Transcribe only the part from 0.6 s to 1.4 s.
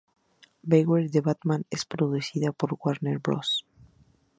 Beware the